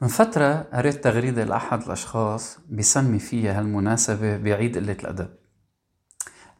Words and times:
من 0.00 0.08
فترة 0.08 0.66
قريت 0.72 1.04
تغريدة 1.04 1.44
لأحد 1.44 1.82
الأشخاص 1.82 2.58
بيسمي 2.68 3.18
فيها 3.18 3.58
هالمناسبة 3.58 4.36
بعيد 4.36 4.78
قلة 4.78 4.92
الأدب. 4.92 5.28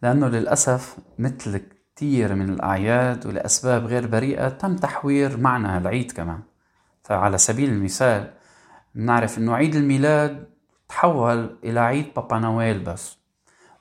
لأنه 0.03 0.29
للأسف 0.29 0.97
مثل 1.19 1.61
كتير 1.97 2.35
من 2.35 2.51
الأعياد 2.51 3.27
ولأسباب 3.27 3.87
غير 3.87 4.07
بريئة 4.07 4.49
تم 4.49 4.77
تحوير 4.77 5.37
معنى 5.37 5.69
هالعيد 5.69 6.13
كمان. 6.13 6.41
فعلى 7.03 7.39
سبيل 7.39 7.71
المثال 7.71 8.31
نعرف 8.95 9.39
أنه 9.39 9.55
عيد 9.55 9.75
الميلاد 9.75 10.49
تحول 10.89 11.59
إلى 11.65 11.81
عيد 11.81 12.15
بابا 12.17 12.39
نويل 12.39 12.85
بس 12.85 13.19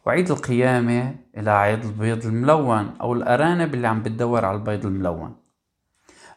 وعيد 0.05 0.31
القيامة 0.31 1.15
إلى 1.37 1.51
عيد 1.51 1.85
البيض 1.85 2.25
الملون 2.25 2.93
أو 3.01 3.13
الأرانب 3.13 3.73
اللي 3.73 3.87
عم 3.87 4.03
بتدور 4.03 4.45
على 4.45 4.57
البيض 4.57 4.85
الملون. 4.85 5.42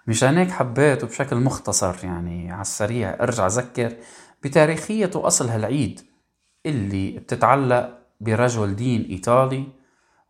مشان 0.06 0.38
هيك 0.38 0.50
حبيت 0.50 1.04
وبشكل 1.04 1.36
مختصر 1.36 1.96
يعني 2.04 2.52
على 2.52 2.60
السريع. 2.62 3.14
ارجع 3.22 3.46
اذكر 3.46 3.96
بتاريخية 4.42 5.10
واصل 5.14 5.48
هالعيد 5.48 6.00
اللي 6.66 7.18
بتتعلق 7.18 7.98
برجل 8.20 8.76
دين 8.76 9.02
إيطالي 9.02 9.66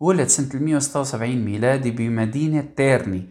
ولد 0.00 0.26
سنة 0.28 0.62
176 0.62 1.36
ميلادي 1.44 1.90
بمدينة 1.90 2.60
تيرني 2.76 3.28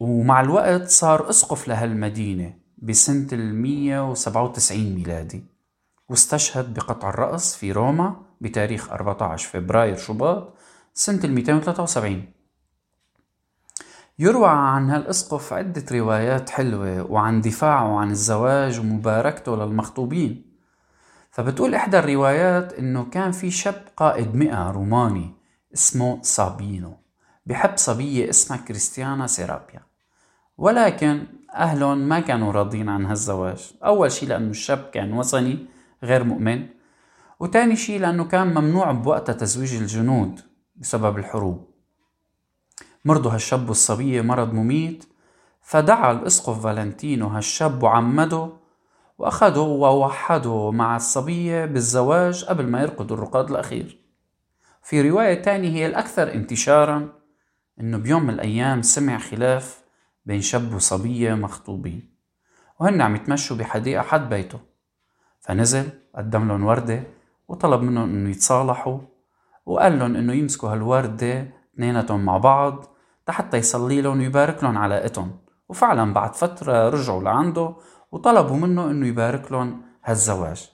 ومع 0.00 0.40
الوقت 0.40 0.88
صار 0.88 1.30
أسقف 1.30 1.68
لهالمدينة 1.68 2.54
بسنة 2.78 3.28
197 3.32 4.94
ميلادي 4.94 5.44
واستشهد 6.08 6.74
بقطع 6.74 7.08
الرأس 7.08 7.56
في 7.56 7.72
روما 7.72 8.16
بتاريخ 8.40 8.90
14 8.90 9.48
فبراير 9.48 9.96
شباط 9.96 10.54
سنة 10.94 11.26
273 11.26 12.24
يروى 14.20 14.48
عن 14.48 14.90
هالاسقف 14.90 15.52
عدة 15.52 15.84
روايات 15.92 16.50
حلوة 16.50 17.12
وعن 17.12 17.40
دفاعه 17.40 17.98
عن 17.98 18.10
الزواج 18.10 18.80
ومباركته 18.80 19.56
للمخطوبين. 19.56 20.44
فبتقول 21.30 21.74
إحدى 21.74 21.98
الروايات 21.98 22.72
إنه 22.72 23.04
كان 23.04 23.32
في 23.32 23.50
شاب 23.50 23.82
قائد 23.96 24.34
مئة 24.34 24.70
روماني 24.70 25.34
اسمه 25.74 26.22
صابينو 26.22 26.96
بحب 27.46 27.76
صبية 27.76 28.30
اسمها 28.30 28.58
كريستيانا 28.58 29.26
سيرابيا. 29.26 29.80
ولكن 30.58 31.26
أهلهم 31.54 31.98
ما 31.98 32.20
كانوا 32.20 32.52
راضين 32.52 32.88
عن 32.88 33.06
هالزواج. 33.06 33.72
أول 33.84 34.12
شي 34.12 34.26
لأنه 34.26 34.50
الشاب 34.50 34.90
كان 34.92 35.12
وثني 35.12 35.66
غير 36.02 36.24
مؤمن 36.24 36.66
وتاني 37.40 37.76
شي 37.76 37.98
لأنه 37.98 38.24
كان 38.24 38.46
ممنوع 38.46 38.92
بوقتها 38.92 39.32
تزويج 39.32 39.74
الجنود 39.74 40.40
بسبب 40.76 41.18
الحروب. 41.18 41.77
مرضوا 43.08 43.32
هالشاب 43.32 43.68
والصبية 43.68 44.22
مرض 44.22 44.52
مميت 44.52 45.04
فدعا 45.62 46.12
الإسقف 46.12 46.62
فالنتينو 46.62 47.26
هالشاب 47.26 47.82
وعمده 47.82 48.50
وأخده 49.18 49.60
ووحده 49.60 50.70
مع 50.70 50.96
الصبية 50.96 51.64
بالزواج 51.64 52.44
قبل 52.44 52.66
ما 52.66 52.82
يرقد 52.82 53.12
الرقاد 53.12 53.50
الأخير. 53.50 53.98
في 54.82 55.10
رواية 55.10 55.42
تانية 55.42 55.68
هي 55.68 55.86
الأكثر 55.86 56.34
انتشارا 56.34 57.08
إنه 57.80 57.98
بيوم 57.98 58.22
من 58.22 58.30
الأيام 58.30 58.82
سمع 58.82 59.18
خلاف 59.18 59.84
بين 60.26 60.40
شاب 60.40 60.74
وصبية 60.74 61.34
مخطوبين 61.34 62.10
وهن 62.80 63.00
عم 63.00 63.16
يتمشوا 63.16 63.56
بحديقة 63.56 64.02
حد 64.02 64.28
بيته. 64.28 64.60
فنزل 65.40 65.88
قدم 66.14 66.48
لهم 66.48 66.64
وردة 66.64 67.02
وطلب 67.48 67.82
منهم 67.82 68.10
إنه 68.14 68.30
يتصالحوا 68.30 68.98
وقال 69.66 69.98
لهم 69.98 70.16
إنه 70.16 70.32
يمسكوا 70.32 70.72
هالوردة 70.72 71.48
اثنيناتهم 71.74 72.24
مع 72.24 72.38
بعض 72.38 72.97
حتى 73.32 73.56
يصلي 73.56 74.00
لهم 74.00 74.18
ويبارك 74.18 74.64
لهم 74.64 74.78
علاقتهم 74.78 75.38
وفعلا 75.68 76.12
بعد 76.12 76.34
فترة 76.34 76.88
رجعوا 76.88 77.22
لعنده 77.22 77.74
وطلبوا 78.12 78.56
منه 78.56 78.90
إنه 78.90 79.06
يبارك 79.06 79.52
لهم 79.52 79.82
هالزواج. 80.04 80.70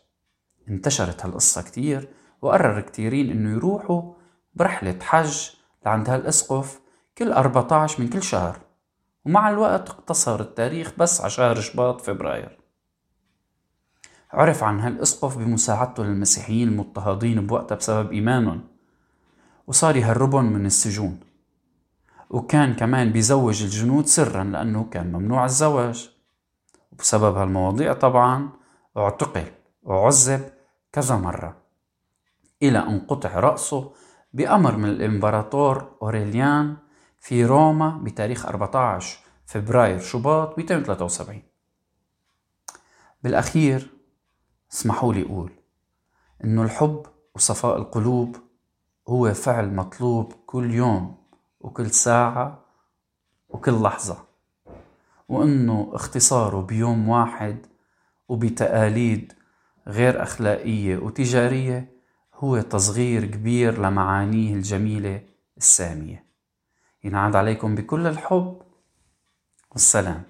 انتشرت 0.69 1.27
هالقصة 1.27 1.63
كتير 1.63 2.09
وقرر 2.43 2.81
كتيرين 2.81 3.31
إنه 3.31 3.51
يروحوا 3.51 4.13
برحلة 4.55 4.99
حج 5.03 5.51
لعند 5.87 6.11
هالإسقف 6.11 6.81
كل 7.19 7.33
14 7.33 8.03
من 8.03 8.09
كل 8.09 8.23
شهر. 8.23 8.59
ومع 9.27 9.51
الوقت 9.51 9.91
اقتصر 9.91 10.41
التاريخ 10.41 10.93
بس 10.99 11.21
على 11.21 11.31
شهر 11.31 11.61
شباط 11.61 12.01
فبراير. 12.01 12.59
عرف 14.33 14.65
عن 14.65 14.81
هالإسقف 14.81 15.39
بمساعدته 15.39 16.03
للمسيحيين 16.03 16.69
المضطهدين 16.69 17.47
بوقتها 17.47 17.75
بسبب 17.75 18.13
إيمانهم. 18.13 18.69
وصار 19.67 19.97
يهربهم 19.97 20.53
من 20.53 20.67
السجون. 20.67 21.21
وكان 22.31 22.75
كمان 22.75 23.13
بيزوج 23.13 23.63
الجنود 23.63 24.07
سرا 24.07 24.45
لأنه 24.45 24.85
كان 24.91 25.13
ممنوع 25.13 25.45
الزواج. 25.45 26.11
وبسبب 26.93 27.37
هالمواضيع 27.37 27.93
طبعا 27.93 28.49
اعتقل 28.97 29.47
وعذب 29.83 30.51
كذا 30.93 31.17
مرة 31.17 31.57
إلى 32.63 32.79
أن 32.79 33.01
قطع 33.01 33.41
رأسه 33.41 33.93
بأمر 34.33 34.77
من 34.77 34.89
الإمبراطور 34.89 35.97
أوريليان 36.03 36.77
في 37.21 37.45
روما 37.45 38.01
بتاريخ 38.03 38.47
14 38.47 39.19
فبراير 39.47 39.99
شباط 39.99 40.59
273 40.59 41.43
بالأخير 43.23 43.91
اسمحوا 44.73 45.15
لي 45.15 45.23
أقول 45.23 45.53
إنه 46.45 46.63
الحب 46.63 47.07
وصفاء 47.35 47.77
القلوب 47.77 48.37
هو 49.09 49.35
فعل 49.35 49.75
مطلوب 49.75 50.33
كل 50.47 50.75
يوم. 50.75 51.24
وكل 51.65 51.91
ساعة 51.91 52.65
وكل 53.49 53.83
لحظة. 53.83 54.25
وإنه 55.29 55.91
اختصاره 55.93 56.61
بيوم 56.61 57.09
واحد 57.09 57.67
وبتقاليد 58.29 59.33
غير 59.87 60.23
أخلاقية 60.23 60.97
وتجارية 60.97 61.93
هو 62.35 62.61
تصغير 62.61 63.25
كبير 63.25 63.81
لمعانيه 63.81 64.55
الجميلة 64.55 65.23
السامية. 65.57 66.25
ينعاد 67.05 67.37
عليكم 67.37 67.75
بكل 67.75 68.07
الحب 68.07 68.63
والسلام. 69.73 70.23